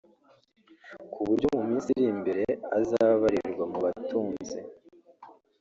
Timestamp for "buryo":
1.27-1.47